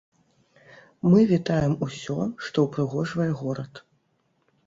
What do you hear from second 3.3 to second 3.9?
горад.